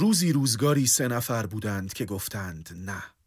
[0.00, 3.19] روزی روزگاری سه نفر بودند که گفتند نه.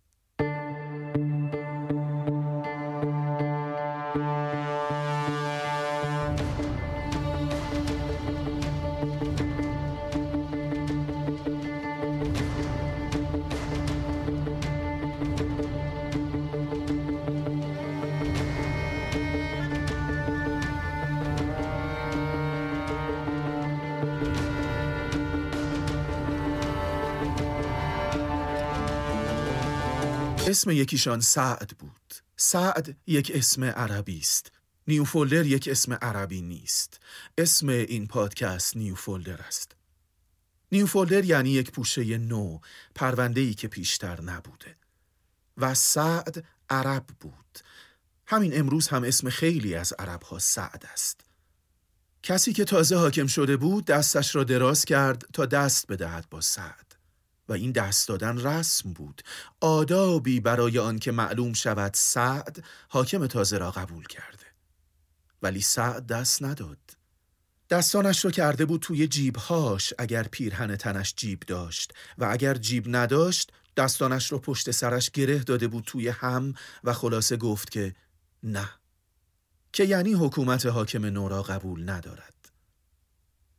[30.54, 32.14] اسم یکیشان سعد بود.
[32.38, 34.52] سعد یک اسم عربی است.
[34.88, 37.00] نیوفولدر یک اسم عربی نیست.
[37.38, 39.72] اسم این پادکست نیوفولدر است.
[40.72, 42.60] نیوفولدر یعنی یک پوشه نو
[42.96, 44.76] پرونده‌ای که پیشتر نبوده.
[45.58, 47.60] و سعد عرب بود.
[48.28, 51.22] همین امروز هم اسم خیلی از عرب ها سعد است.
[52.24, 56.93] کسی که تازه حاکم شده بود دستش را دراز کرد تا دست بدهد با سعد.
[57.50, 59.22] و این دست دادن رسم بود.
[59.60, 64.46] آدابی برای آن که معلوم شود سعد حاکم تازه را قبول کرده.
[65.42, 66.78] ولی سعد دست نداد.
[67.70, 71.94] دستانش را کرده بود توی جیبهاش اگر پیرهن تنش جیب داشت.
[72.18, 77.38] و اگر جیب نداشت دستانش را پشت سرش گره داده بود توی هم و خلاصه
[77.38, 77.96] گفت که
[78.44, 78.70] نه.
[79.74, 82.33] که یعنی حکومت حاکم نورا قبول ندارد.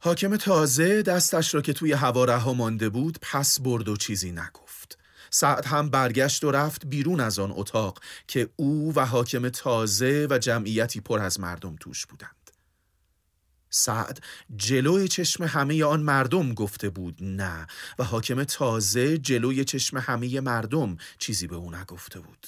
[0.04, 4.98] حاکم تازه دستش را که توی هوا رها مانده بود پس برد و چیزی نگفت.
[5.30, 10.38] سعد هم برگشت و رفت بیرون از آن اتاق که او و حاکم تازه و
[10.38, 12.50] جمعیتی پر از مردم توش بودند.
[13.70, 14.20] سعد
[14.56, 17.66] جلوی چشم همه آن مردم گفته بود نه
[17.98, 22.46] و حاکم تازه جلوی چشم همه مردم چیزی به او نگفته بود.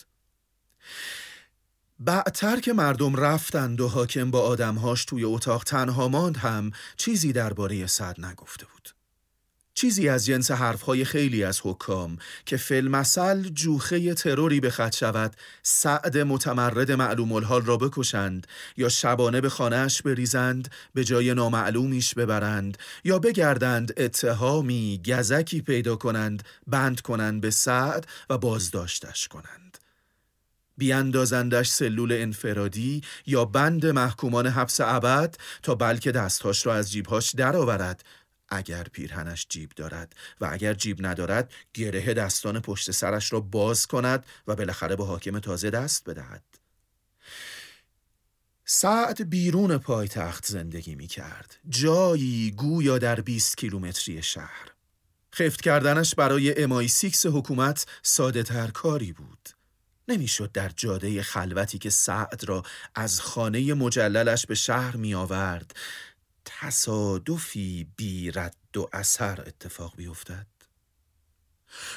[1.98, 7.86] بعدتر که مردم رفتند و حاکم با آدمهاش توی اتاق تنها ماند هم چیزی درباره
[7.86, 8.76] سعد نگفته بود.
[9.74, 16.18] چیزی از جنس حرفهای خیلی از حکام که فیلمسل جوخه تروری به خط شود سعد
[16.18, 18.46] متمرد معلوم الحال را بکشند
[18.76, 26.42] یا شبانه به خانهش بریزند به جای نامعلومیش ببرند یا بگردند اتهامی گزکی پیدا کنند
[26.66, 29.65] بند کنند به سعد و بازداشتش کنند.
[30.76, 38.04] بیاندازندش سلول انفرادی یا بند محکومان حبس ابد تا بلکه دستهاش را از جیبهاش درآورد.
[38.48, 44.26] اگر پیرهنش جیب دارد و اگر جیب ندارد گره دستان پشت سرش را باز کند
[44.46, 46.44] و بالاخره به حاکم تازه دست بدهد.
[48.64, 54.70] سعد بیرون پایتخت زندگی می کرد جایی گویا در 20 کیلومتری شهر.
[55.34, 59.48] خفت کردنش برای امای سیکس حکومت ساده تر کاری بود.
[60.08, 62.62] نمی‌شد در جاده خلوتی که سعد را
[62.94, 65.76] از خانه مجللش به شهر می آورد
[66.44, 70.46] تصادفی بی رد و اثر اتفاق بیفتد.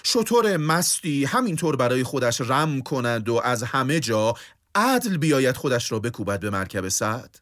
[0.03, 4.33] شطور مستی همینطور برای خودش رم کند و از همه جا
[4.75, 7.39] عدل بیاید خودش را بکوبد به مرکب سعد.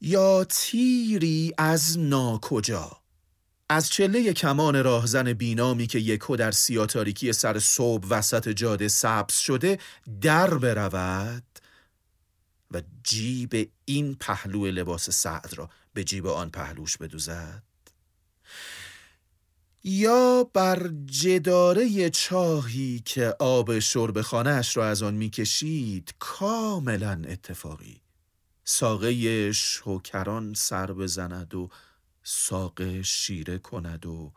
[0.00, 3.05] یا تیری از ناکجا؟
[3.68, 9.78] از چله کمان راهزن بینامی که یکو در سیاتاریکی سر صبح وسط جاده سبز شده
[10.20, 11.44] در برود
[12.70, 17.62] و جیب این پهلو لباس سعد را به جیب آن پهلوش بدوزد.
[19.84, 28.00] یا بر جداره چاهی که آب شرب خانهش را از آن می‌کشید کاملا اتفاقی.
[28.64, 31.68] ساقه شوکران سر بزند و
[32.28, 34.32] ساق شیره کند و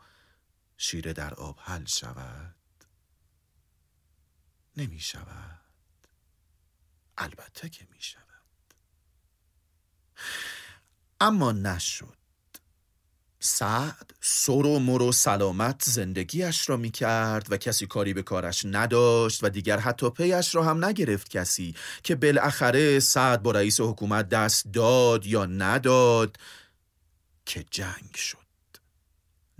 [0.76, 2.54] شیره در آب حل شود؟
[4.76, 5.60] نمی شود.
[7.18, 8.24] البته که می شود.
[11.20, 12.16] اما نشد.
[13.40, 18.64] سعد سر و مر و سلامت زندگیش را می کرد و کسی کاری به کارش
[18.64, 24.28] نداشت و دیگر حتی پیش را هم نگرفت کسی که بالاخره سعد با رئیس حکومت
[24.28, 26.36] دست داد یا نداد.
[27.46, 28.50] که جنگ شد.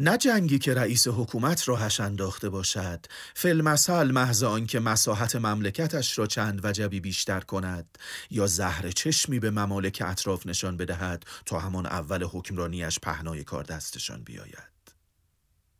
[0.02, 6.60] نه جنگی که رئیس حکومت راهش انداخته باشد فلمسل محض آنکه مساحت مملکتش را چند
[6.64, 7.98] وجبی بیشتر کند
[8.30, 14.22] یا زهر چشمی به ممالک اطراف نشان بدهد تا همان اول حکمرانیش پهنای کار دستشان
[14.22, 14.70] بیاید.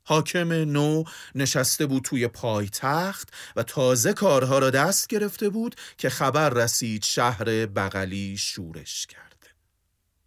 [0.05, 1.05] حاکم نو
[1.35, 7.67] نشسته بود توی پایتخت و تازه کارها را دست گرفته بود که خبر رسید شهر
[7.67, 9.30] بغلی شورش کرد.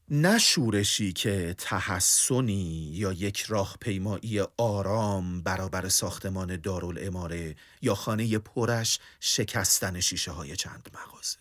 [0.10, 10.00] نه شورشی که تحسنی یا یک راهپیمایی آرام برابر ساختمان دارالاماره یا خانه پرش شکستن
[10.00, 11.38] شیشه های چند مغازه.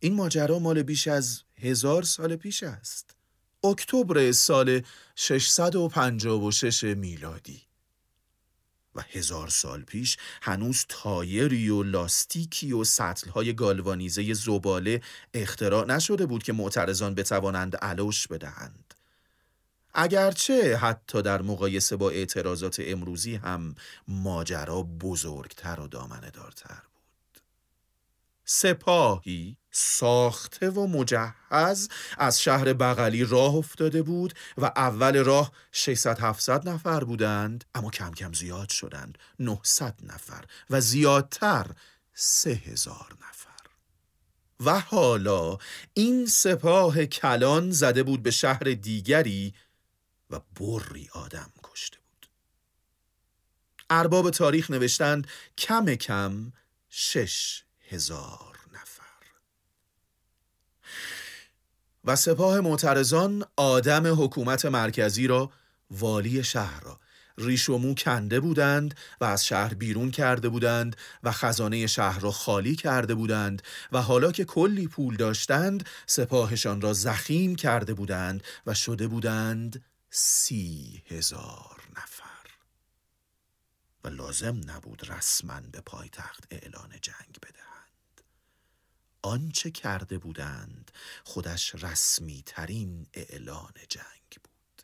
[0.00, 3.16] این ماجرا مال بیش از هزار سال پیش است.
[3.64, 4.82] اکتبر سال
[5.16, 7.69] 656 میلادی.
[8.94, 15.00] و هزار سال پیش هنوز تایری و لاستیکی و سطلهای گالوانیزه زباله
[15.34, 18.94] اختراع نشده بود که معترضان بتوانند علوش بدهند.
[19.94, 23.74] اگرچه حتی در مقایسه با اعتراضات امروزی هم
[24.08, 27.42] ماجرا بزرگتر و دامنه دارتر بود.
[28.44, 31.88] سپاهی ساخته و مجهز.
[32.18, 38.12] از شهر بغلی راه افتاده بود و اول راه 600 700 نفر بودند اما کم
[38.12, 39.18] کم زیاد شدند.
[39.38, 41.66] 900 نفر و زیادتر
[42.14, 43.50] 3000 نفر.
[44.60, 45.58] و حالا
[45.94, 49.54] این سپاه کلان زده بود به شهر دیگری
[50.30, 52.26] و بری آدم کشته بود.
[53.90, 55.26] ارباب تاریخ نوشتند
[55.58, 56.52] کم کم
[56.88, 58.49] شش هزار
[62.10, 65.50] و سپاه معترضان آدم حکومت مرکزی را
[65.90, 67.00] والی شهر را.
[67.38, 72.30] ریش و مو کنده بودند و از شهر بیرون کرده بودند و خزانه شهر را
[72.30, 73.62] خالی کرده بودند
[73.92, 81.02] و حالا که کلی پول داشتند سپاهشان را زخیم کرده بودند و شده بودند سی
[81.06, 82.46] هزار نفر.
[84.04, 87.69] و لازم نبود رسما به پایتخت اعلان جنگ بده
[89.22, 90.90] آنچه کرده بودند
[91.24, 94.82] خودش رسمی ترین اعلان جنگ بود.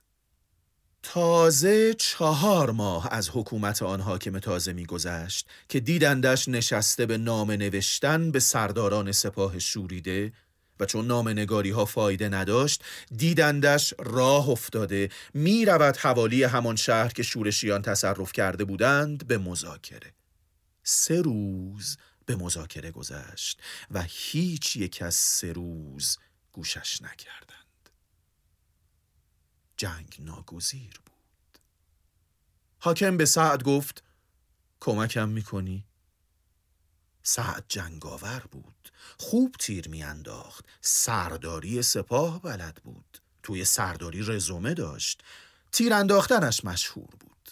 [1.02, 8.30] تازه چهار ماه از حکومت آن حاکم تازه میگذشت که دیدندش نشسته به نام نوشتن
[8.30, 10.32] به سرداران سپاه شوریده
[10.80, 12.84] و چون نام نگاری ها فایده نداشت
[13.16, 20.12] دیدندش راه افتاده می رود حوالی همان شهر که شورشیان تصرف کرده بودند به مذاکره.
[20.82, 21.96] سه روز
[22.26, 26.18] به مذاکره گذشت و هیچ یک از سه روز
[26.52, 27.90] گوشش نکردند.
[29.76, 31.58] جنگ ناگزیر بود.
[32.78, 34.04] حاکم به سعد گفت
[34.80, 35.84] کمکم می‌کنی؟
[37.22, 45.22] سعد جنگاور بود خوب تیر میانداخت سرداری سپاه بلد بود توی سرداری رزومه داشت
[45.72, 47.50] تیر انداختنش مشهور بود.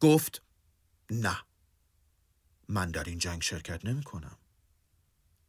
[0.00, 0.42] گفت
[1.10, 1.42] نه
[2.68, 4.36] من در این جنگ شرکت نمی کنم.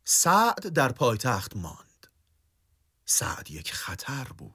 [0.06, 2.08] سعد در پایتخت ماند.
[3.06, 4.54] سعد یک خطر بود.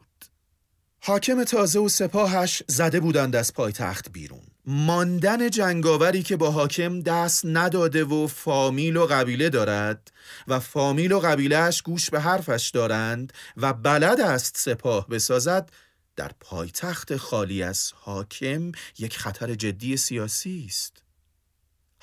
[1.00, 4.46] حاکم تازه و سپاهش زده بودند از پایتخت بیرون.
[4.66, 10.12] ماندن جنگاوری که با حاکم دست نداده و فامیل و قبیله دارد
[10.49, 15.70] و فامیل و قبیلهش گوش به حرفش دارند و بلد است سپاه بسازد
[16.17, 21.03] در پایتخت خالی از حاکم یک خطر جدی سیاسی است.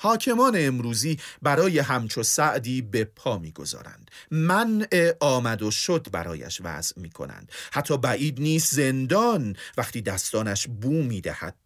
[0.02, 4.10] حاکمان امروزی برای همچو سعدی به پا می‌گذارند.
[4.30, 11.02] منع آمد و شد برایش وضع می کنند حتی بعید نیست زندان وقتی دستانش بو
[11.02, 11.56] می دهد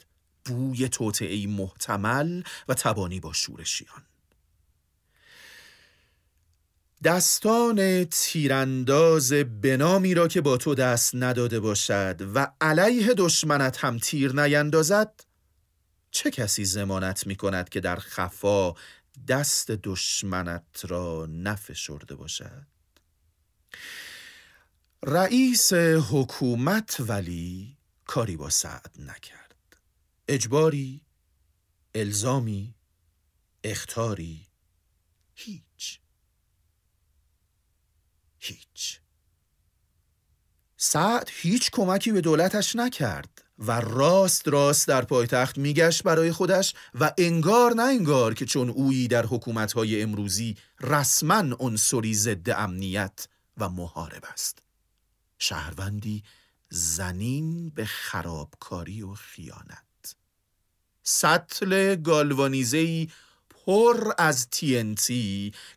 [0.44, 4.02] بوی توطعه محتمل و تبانی با شورشیان
[7.04, 14.32] دستان تیرانداز بنامی را که با تو دست نداده باشد و علیه دشمنت هم تیر
[14.32, 15.25] نیندازد
[16.10, 18.74] چه کسی زمانت می کند که در خفا
[19.28, 22.66] دست دشمنت را نفشرده باشد؟
[25.02, 25.72] رئیس
[26.10, 29.76] حکومت ولی کاری با سعد نکرد.
[30.28, 31.00] اجباری
[31.94, 32.74] الزامی
[33.64, 34.46] اختاری
[35.34, 36.00] هیچ.
[38.38, 39.00] هیچ.
[40.76, 43.45] سعد هیچ کمکی به دولتش نکرد.
[43.58, 49.08] و راست راست در پایتخت میگشت برای خودش و انگار نه انگار که چون اویی
[49.08, 54.58] در حکومتهای امروزی رسما عنصری ضد امنیت و محارب است.
[55.38, 56.22] شهروندی
[56.68, 60.16] زنین به خرابکاری و خیانت.
[61.02, 63.10] سطل گالوانیزهی
[63.48, 65.12] پر از TNT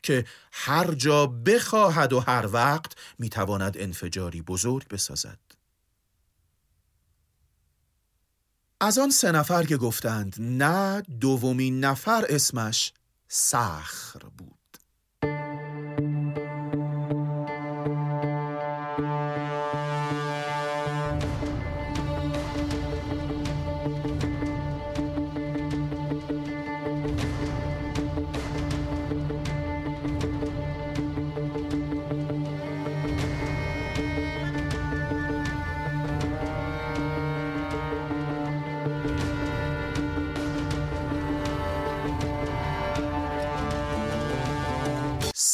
[0.03, 5.48] که هر جا بخواهد و هر وقت می‌تواند انفجاری بزرگ بسازد.
[8.81, 12.93] از آن سه نفر که گفتند نه دومین نفر اسمش
[13.27, 14.58] سخر بود.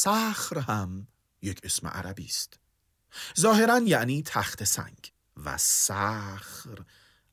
[0.06, 1.06] سخر هم
[1.42, 2.58] یک اسم عربی است.
[3.40, 5.12] ظاهرا یعنی تخت سنگ
[5.44, 6.78] و سخر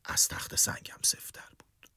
[0.05, 1.89] از تخت سنگم سفتر بود.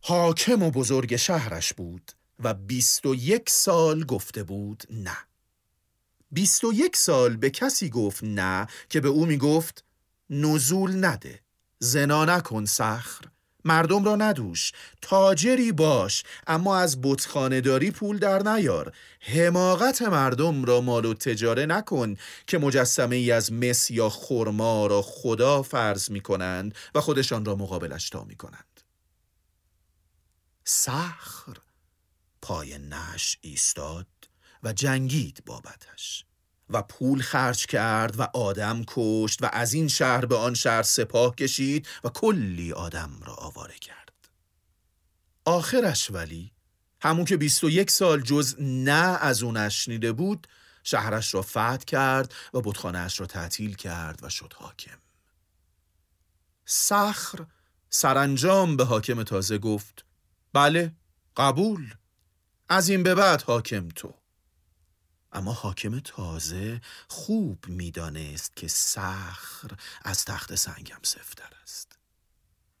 [0.00, 5.16] حاکم و بزرگ شهرش بود و بیست و یک سال گفته بود نه.
[6.30, 9.84] بیست و یک سال به کسی گفت نه که به او می گفت
[10.30, 11.40] نزول نده
[11.78, 13.24] زنا نکن سخر
[13.64, 18.92] مردم را ندوش تاجری باش اما از بتخانهداری پول در نیار.
[19.20, 25.02] حماقت مردم را مال و تجاره نکن که مجسمه ای از مس یا خرما را
[25.02, 28.80] خدا فرض می کنند و خودشان را مقابلش تا می کنند
[30.64, 31.56] سخر
[32.42, 34.06] پای نش ایستاد
[34.62, 36.24] و جنگید بابتش.
[36.70, 41.34] و پول خرج کرد و آدم کشت و از این شهر به آن شهر سپاه
[41.34, 44.10] کشید و کلی آدم را آواره کرد.
[45.44, 46.52] آخرش ولی
[47.00, 50.46] همون که بیست و یک سال جز نه از اون نشنیده بود
[50.82, 54.98] شهرش را فتح کرد و بودخانهش را تعطیل کرد و شد حاکم.
[56.64, 57.46] سخر
[57.90, 60.04] سرانجام به حاکم تازه گفت
[60.52, 60.92] بله
[61.36, 61.94] قبول
[62.68, 64.14] از این به بعد حاکم تو.
[65.32, 69.70] اما حاکم تازه خوب می‌دانست که سخر
[70.02, 71.98] از تخت سنگم سفتر است.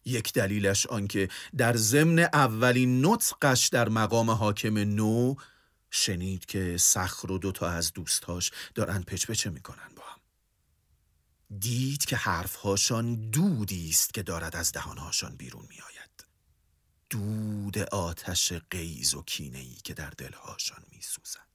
[0.04, 5.34] یک دلیلش آنکه در ضمن اولین نطقش در مقام حاکم نو
[5.90, 10.20] شنید که سخر و دوتا از دوستاش دارن پچپچه می‌کنن با هم.
[11.58, 16.26] دید که حرفهاشان دودی است که دارد از دهانهاشان بیرون میآید.
[17.10, 21.49] دود آتش قیز و کینهی که در دلهاشان میسوزد.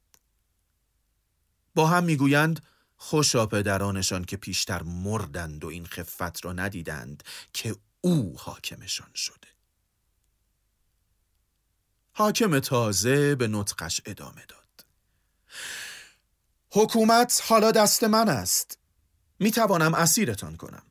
[1.76, 2.66] با هم می‌گویند
[2.98, 9.48] خوشا پدرانشان که پیشتر مردند و این خفت را ندیدند که او حاکمشان شده.
[12.14, 14.86] حاکم تازه به نطقش ادامه داد.
[16.72, 18.78] حکومت حالا دست من است.
[19.40, 20.84] می توانم اسیرتان کنم.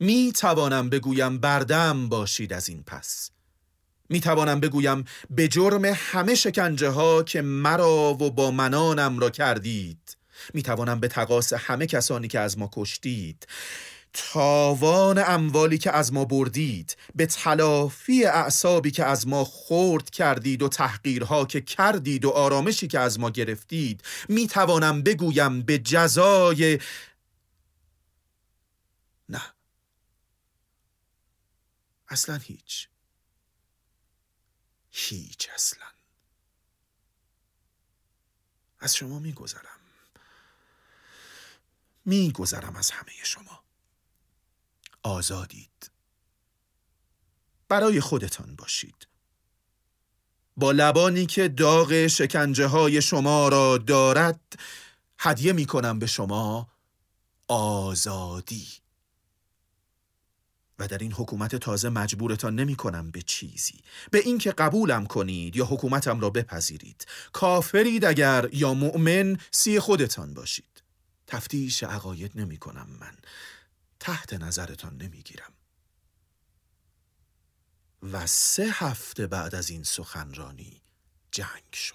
[0.00, 3.30] می توانم بگویم بردم باشید از این پس.
[4.08, 10.16] می توانم بگویم به جرم همه شکنجه ها که مرا و با منانم را کردید.
[10.54, 13.46] می توانم به تقاس همه کسانی که از ما کشتید.
[14.14, 20.68] تاوان اموالی که از ما بردید به تلافی اعصابی که از ما خورد کردید و
[20.68, 26.78] تحقیرها که کردید و آرامشی که از ما گرفتید می توانم بگویم به جزای
[29.28, 29.42] نه.
[32.08, 32.88] اصلا هیچ.
[34.96, 35.86] هیچ اصلا.
[38.78, 39.80] از شما میگذرم.
[42.04, 43.64] میگذرم از همه شما.
[45.02, 45.90] آزادید.
[47.68, 49.06] برای خودتان باشید.
[50.56, 54.58] با لبانی که داغ شکنجه های شما را دارد
[55.18, 56.68] هدیه می کنم به شما
[57.48, 58.83] آزادی.
[60.78, 63.80] و در این حکومت تازه مجبورتان نمی کنم به چیزی.
[64.10, 67.06] به اینکه قبولم کنید یا حکومتم را بپذیرید.
[67.32, 70.82] کافرید اگر یا مؤمن سی خودتان باشید.
[71.26, 73.16] تفتیش عقاید نمی کنم من.
[74.00, 75.52] تحت نظرتان نمی گیرم.
[78.12, 80.82] و سه هفته بعد از این سخنرانی
[81.30, 81.94] جنگ شد.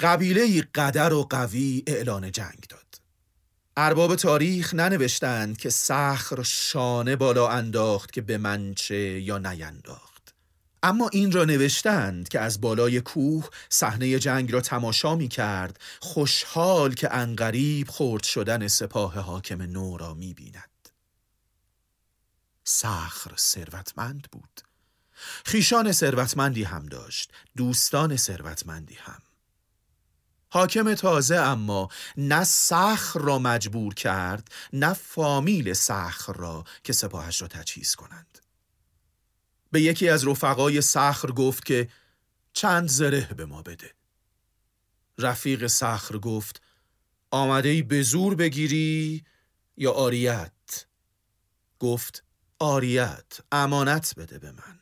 [0.00, 2.89] قبیله قدر و قوی اعلان جنگ داد.
[3.82, 10.34] ارباب تاریخ ننوشتند که سخر شانه بالا انداخت که به منچه یا نینداخت.
[10.82, 16.94] اما این را نوشتند که از بالای کوه صحنه جنگ را تماشا می کرد خوشحال
[16.94, 20.88] که انقریب خورد شدن سپاه حاکم نو را می بیند.
[22.64, 24.60] سخر ثروتمند بود.
[25.44, 29.22] خیشان ثروتمندی هم داشت دوستان ثروتمندی هم.
[30.50, 37.48] حاکم تازه اما نه سخر را مجبور کرد نه فامیل سخر را که سپاهش را
[37.48, 38.38] تجهیز کنند.
[39.72, 41.88] به یکی از رفقای سخر گفت که
[42.52, 43.94] چند زره به ما بده.
[45.18, 46.62] رفیق سخر گفت
[47.30, 49.24] آمده ای به زور بگیری
[49.76, 50.86] یا آریت
[51.78, 52.24] گفت
[52.58, 54.80] آریت امانت بده به من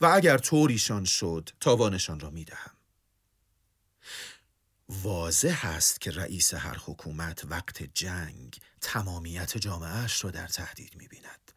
[0.00, 2.75] و اگر طوریشان شد تاوانشان را می‌دهم.
[4.88, 11.52] واضح است که رئیس هر حکومت وقت جنگ تمامیت جامعهش را در تهدید می‌بیند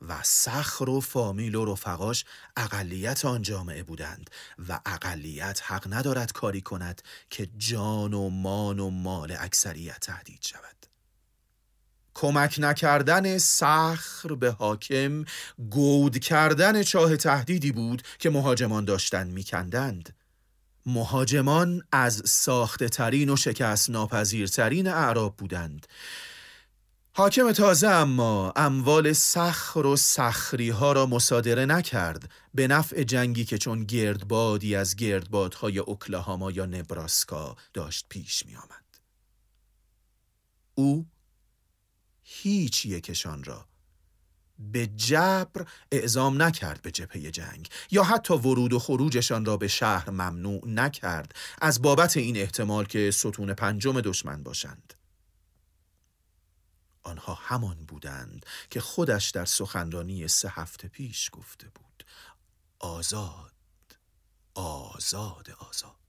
[0.00, 2.24] و سخر و فامیل و رفقاش
[2.56, 4.30] اقلیت آن جامعه بودند
[4.68, 10.86] و اقلیت حق ندارد کاری کند که جان و مان و مال اکثریت تهدید شود.
[12.14, 15.24] کمک نکردن سخر به حاکم
[15.70, 20.14] گود کردن چاه تهدیدی بود که مهاجمان داشتند میکندند.
[20.88, 25.86] مهاجمان از ساخته ترین و شکست ناپذیرترین اعراب بودند
[27.12, 33.58] حاکم تازه اما اموال سخر و سخری ها را مصادره نکرد به نفع جنگی که
[33.58, 38.84] چون گردبادی از گردبادهای اوکلاهاما یا نبراسکا داشت پیش می آمد.
[40.74, 41.06] او
[42.22, 43.67] هیچ یکشان را
[44.58, 50.10] به جبر اعزام نکرد به جبهه جنگ یا حتی ورود و خروجشان را به شهر
[50.10, 54.94] ممنوع نکرد از بابت این احتمال که ستون پنجم دشمن باشند.
[57.02, 62.04] آنها همان بودند که خودش در سخنرانی سه هفته پیش گفته بود
[62.78, 63.52] آزاد
[64.54, 66.07] آزاد آزاد.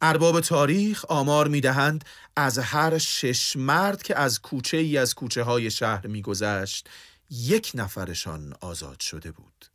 [0.00, 2.04] ارباب تاریخ آمار می دهند
[2.36, 6.88] از هر شش مرد که از کوچه ای از کوچه های شهر می گذشت
[7.30, 9.66] یک نفرشان آزاد شده بود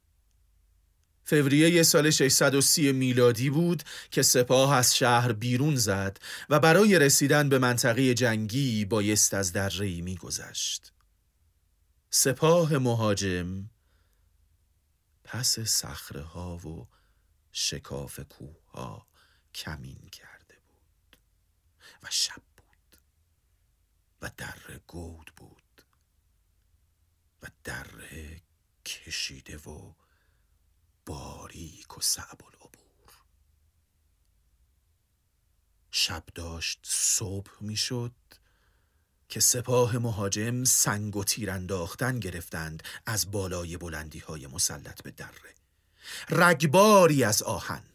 [1.26, 7.60] فوریه سال 630 میلادی بود که سپاه از شهر بیرون زد و برای رسیدن به
[7.60, 10.94] منطقه جنگی بایست از درهی میگذشت.
[12.10, 13.70] سپاه مهاجم
[15.24, 16.88] پس صخره ها و
[17.52, 19.08] شکاف کوه ها
[19.56, 21.18] کمین کرده بود
[22.04, 22.98] و شب بود
[24.22, 25.86] و در گود بود
[27.42, 27.88] و در
[28.86, 29.94] کشیده و
[31.06, 33.24] باریک و صعب العبور.
[35.92, 38.16] شب داشت صبح می‌شد
[39.30, 45.56] که سپاه مهاجم سنگ و تیر انداختن گرفتند از بالای بلندی های مسلط به دره.
[46.30, 47.93] رگباری از آهن.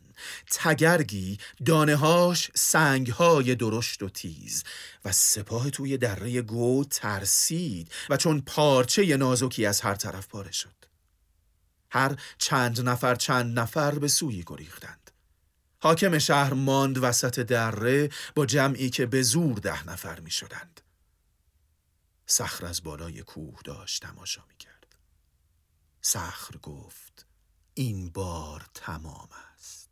[0.50, 4.64] تگرگی دانههاش سنگهای درشت و تیز.
[5.04, 10.74] و سپاه توی دره گو ترسید و چون پارچه نازکی از هر طرف پاره شد.
[11.90, 15.10] هر چند نفر چند نفر به سوی گریختند.
[15.80, 20.80] حاکم شهر ماند وسط دره با جمعی که به زور ده نفر می شدند.
[22.26, 24.96] سخر از بالای کوه داشت تماشا می کرد.
[26.00, 27.26] سخر گفت
[27.74, 29.87] این بار تمام است.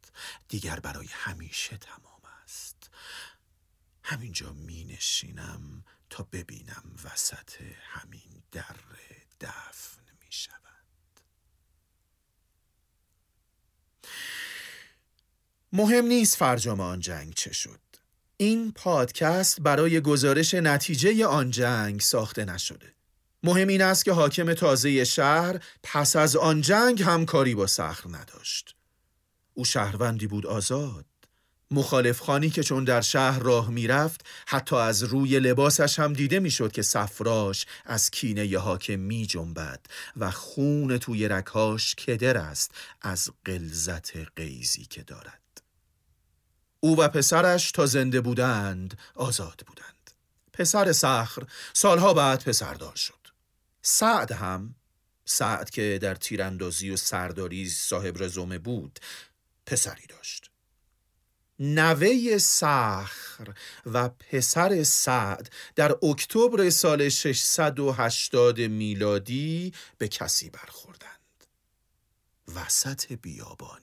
[0.49, 2.91] دیگر برای همیشه تمام است.
[4.03, 7.51] همینجا می نشینم تا ببینم وسط
[7.83, 10.57] همین دره دفن می شود.
[15.73, 17.81] مهم نیست فرجام آن جنگ چه شد.
[18.37, 22.95] این پادکست برای گزارش نتیجه آن جنگ ساخته نشده.
[23.43, 28.76] مهم این است که حاکم تازه شهر پس از آن جنگ همکاری با سخر نداشت.
[29.57, 31.05] او شهروندی بود آزاد.
[31.71, 36.73] مخالف خانی که چون در شهر راه می‌رفت حتی از روی لباسش هم دیده می‌شد
[36.73, 42.71] که سفراش از کینه ی حاکم می جنبد و خون توی رکاش کدر است
[43.03, 45.63] از قلزت قیزی که دارد.
[46.81, 50.11] او و پسرش تا زنده بودند آزاد بودند.
[50.53, 51.43] پسر سخر
[51.73, 53.27] سالها بعد پسردار شد.
[53.83, 54.75] سعد هم
[55.25, 58.99] سعد که در تیراندازی و سرداری صاحب رزومه بود
[59.67, 60.51] پسری داشت.
[61.59, 63.55] نوه سخر
[63.87, 71.11] و پسر سعد در اکتبر سال 680 میلادی به کسی برخوردند.
[72.55, 73.83] وسط بیابانی.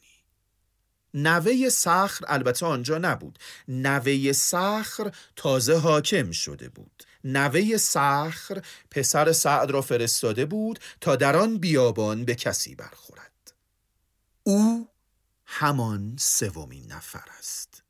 [1.13, 3.39] نوه سخر البته آنجا نبود.
[3.67, 7.03] نوه سخر تازه حاکم شده بود.
[7.23, 13.53] نوه سخر پسر سعد را فرستاده بود تا در آن بیابان به کسی برخورد.
[14.43, 14.92] او
[15.55, 17.83] همان سومین نفر است.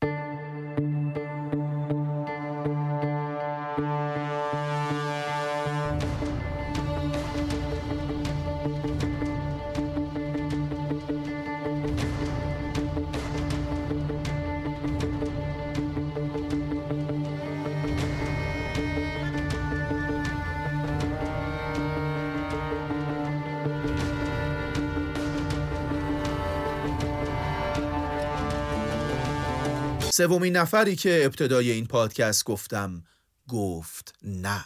[30.16, 33.04] سومین نفری که ابتدای این پادکست گفتم
[33.48, 34.66] گفت نه.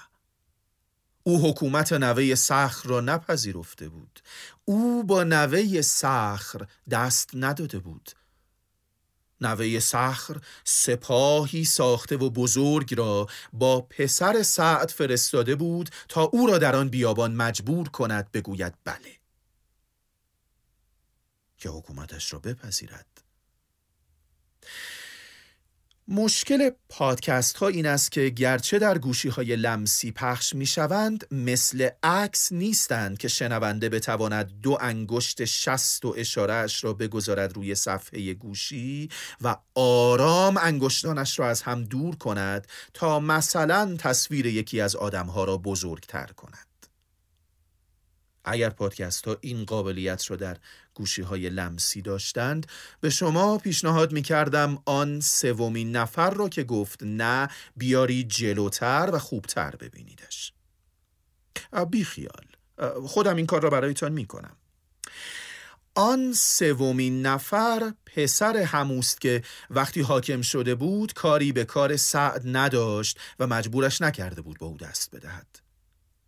[1.23, 4.19] او حکومت نوه سخر را نپذیرفته بود.
[4.65, 8.11] او با نوه سخر دست نداده بود.
[9.41, 16.57] نوه سخر سپاهی ساخته و بزرگ را با پسر سعد فرستاده بود تا او را
[16.57, 19.17] در آن بیابان مجبور کند بگوید بله.
[21.57, 23.16] که حکومتش را بپذیرد.
[26.09, 31.89] مشکل پادکست ها این است که گرچه در گوشی های لمسی پخش می شوند مثل
[32.03, 39.09] عکس نیستند که شنونده بتواند دو انگشت شست و اشارهش را بگذارد روی صفحه گوشی
[39.41, 45.57] و آرام انگشتانش را از هم دور کند تا مثلا تصویر یکی از آدمها را
[45.57, 46.66] بزرگتر کند.
[48.47, 50.57] اگر پادکست ها این قابلیت را در
[50.93, 52.67] گوشی های لمسی داشتند
[53.01, 59.19] به شما پیشنهاد می کردم آن سومین نفر را که گفت نه بیاری جلوتر و
[59.19, 60.53] خوبتر ببینیدش.
[61.91, 62.45] بی خیال
[63.07, 64.55] خودم این کار را برایتان می کنم
[65.95, 73.19] آن سومین نفر پسر هموست که وقتی حاکم شده بود کاری به کار سعد نداشت
[73.39, 75.66] و مجبورش نکرده بود با او دست بدهد.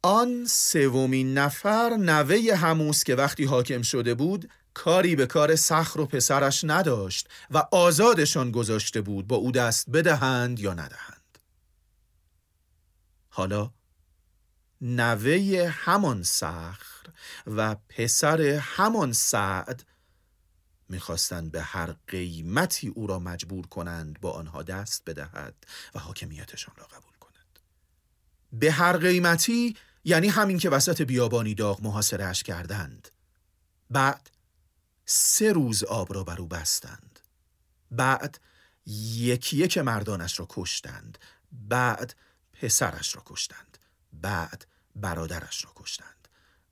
[0.02, 6.06] آن سومین نفر نوه هموس که وقتی حاکم شده بود کاری به کار سخر و
[6.06, 11.40] پسرش نداشت و آزادشان گذاشته بود با او دست بدهند یا ندهند.
[13.30, 13.72] حالا
[14.82, 17.06] نوه همان سخر
[17.48, 19.84] و پسر همان سعد
[20.90, 25.56] می‌خواستند به هر قیمتی او را مجبور کنند با آنها دست بدهد
[25.96, 27.60] و حاکمیتشان را قبول کند.
[28.54, 29.76] به هر قیمتی
[30.10, 33.10] یعنی همین که وسط بیابانی داغ محاصرهش کردند.
[33.90, 34.30] بعد
[35.06, 37.20] سه روز آب را بر او بستند.
[37.92, 38.40] بعد
[38.86, 41.18] یکی یک مردانش را کشتند.
[41.52, 42.16] بعد
[42.54, 43.78] پسرش را کشتند.
[44.14, 46.28] بعد برادرش را کشتند.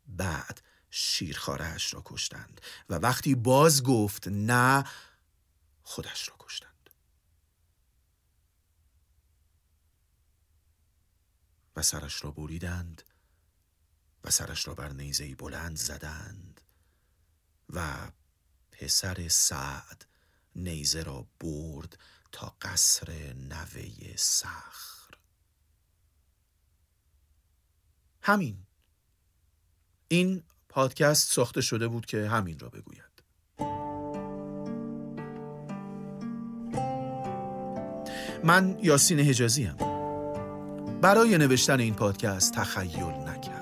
[0.07, 2.61] بعد شیرخارهش را کشتند.
[2.89, 4.83] و وقتی باز گفت نه
[5.83, 6.89] خودش را کشتند.
[11.75, 13.03] و سرش را بریدند.
[14.29, 16.61] سرش را بر نیزهی بلند زدند
[17.69, 18.11] و
[18.71, 20.05] پسر سعد
[20.55, 21.97] نیزه را برد
[22.31, 25.13] تا قصر نوه سخر
[28.21, 28.57] همین.
[30.07, 33.03] این پادکست ساخته شده بود که همین را بگوید.
[38.43, 39.77] من یاسین حجازی هم.
[41.01, 43.56] برای نوشتن این پادکست تخیل نکرد.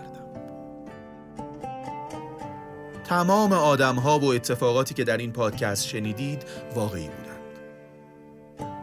[3.07, 6.43] تمام آدم ها و اتفاقاتی که در این پادکست شنیدید
[6.75, 7.25] واقعی بودند.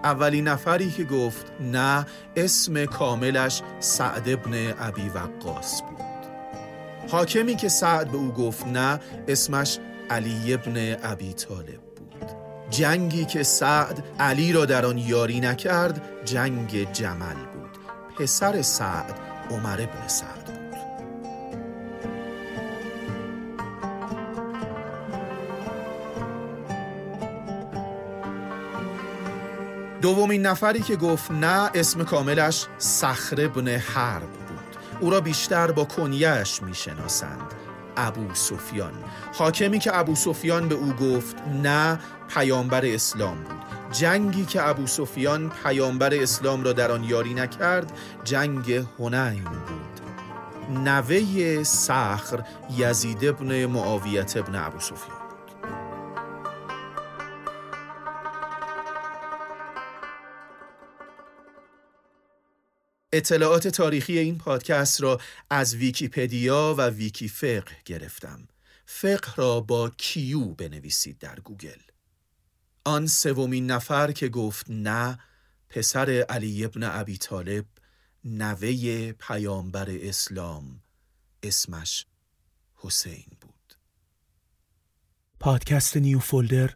[0.05, 2.07] اولین نفری که گفت نه
[2.37, 6.03] اسم کاملش سعد ابن ابی وقاص بود.
[7.11, 9.79] حاکمی که سعد به او گفت نه اسمش
[10.11, 12.31] علی ابن ابی طالب بود.
[12.71, 17.79] جنگی که سعد علی را در آن یاری نکرد جنگ جمل بود.
[18.19, 19.15] پسر سعد
[19.51, 20.42] عمر ابن سعد.
[30.03, 34.77] دومین نفری که گفت نه اسم کاملش سخر ابن حرب بود.
[35.01, 37.55] او را بیشتر با کنیهش می‌شناسند.
[37.97, 38.93] ابو سفیان.
[39.35, 41.99] حاکمی که ابو سفیان به او گفت نه
[42.35, 43.93] پیامبر اسلام بود.
[43.93, 47.93] جنگی که ابو سفیان پیامبر اسلام را در آن یاری نکرد
[48.25, 50.01] جنگ هنین بود.
[50.89, 52.45] نوه سخر
[52.77, 55.22] یزید ابن معاویت ابن ابو سفیان.
[63.13, 65.21] اطلاعات تاریخی این پادکست را
[65.51, 68.49] از ویکیپدیا و ویکی فقه گرفتم.
[68.87, 71.81] فقه را با Q بنویسید در گوگل.
[72.85, 75.19] آن سومین نفر که گفت نه
[75.69, 77.65] پسر علی ابن ابی طالب
[78.25, 80.83] نوه پیامبر اسلام
[81.43, 82.07] اسمش
[82.75, 83.75] حسین بود.
[85.41, 86.71] پادکست New Folder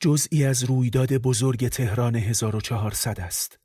[0.00, 3.58] جزئی از رویداد بزرگ تهران 1400 است.